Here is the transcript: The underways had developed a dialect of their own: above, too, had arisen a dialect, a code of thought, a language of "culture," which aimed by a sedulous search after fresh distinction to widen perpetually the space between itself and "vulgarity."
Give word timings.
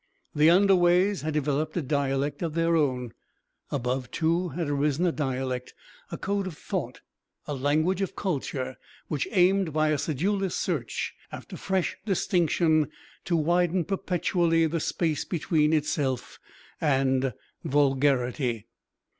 The 0.33 0.49
underways 0.49 1.21
had 1.21 1.35
developed 1.35 1.77
a 1.77 1.81
dialect 1.83 2.41
of 2.41 2.55
their 2.55 2.75
own: 2.75 3.13
above, 3.69 4.09
too, 4.09 4.49
had 4.49 4.67
arisen 4.67 5.05
a 5.05 5.11
dialect, 5.11 5.75
a 6.11 6.17
code 6.17 6.47
of 6.47 6.57
thought, 6.57 7.01
a 7.45 7.53
language 7.53 8.01
of 8.01 8.15
"culture," 8.15 8.77
which 9.09 9.27
aimed 9.29 9.73
by 9.73 9.89
a 9.89 9.99
sedulous 9.99 10.55
search 10.55 11.13
after 11.31 11.55
fresh 11.55 11.97
distinction 12.03 12.89
to 13.25 13.35
widen 13.35 13.85
perpetually 13.85 14.65
the 14.65 14.79
space 14.79 15.23
between 15.23 15.71
itself 15.71 16.39
and 16.81 17.35
"vulgarity." 17.63 18.65